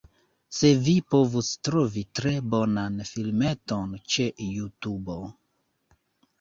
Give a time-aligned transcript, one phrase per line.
[0.59, 5.23] Se vi povus trovi tre bonan filmeton ĉe Jutubo